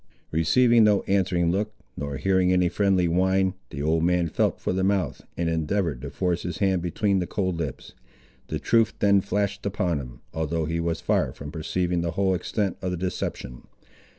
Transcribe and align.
Receiving 0.31 0.83
no 0.83 1.03
answering 1.03 1.51
look, 1.51 1.75
nor 1.95 2.17
hearing 2.17 2.51
any 2.51 2.69
friendly 2.69 3.07
whine, 3.07 3.53
the 3.69 3.83
old 3.83 4.01
man 4.03 4.29
felt 4.29 4.59
for 4.59 4.73
the 4.73 4.83
mouth 4.83 5.21
and 5.37 5.47
endeavoured 5.47 6.01
to 6.01 6.09
force 6.09 6.41
his 6.41 6.57
hand 6.57 6.81
between 6.81 7.19
the 7.19 7.27
cold 7.27 7.57
lips. 7.57 7.93
The 8.47 8.57
truth 8.57 8.95
then 8.97 9.21
flashed 9.21 9.63
upon 9.63 9.99
him, 9.99 10.21
although 10.33 10.65
he 10.65 10.79
was 10.79 11.01
far 11.01 11.31
from 11.33 11.51
perceiving 11.51 12.01
the 12.01 12.13
whole 12.13 12.33
extent 12.33 12.77
of 12.81 12.89
the 12.89 12.97
deception. 12.97 13.67